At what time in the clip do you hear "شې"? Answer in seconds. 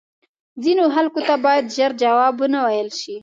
3.01-3.15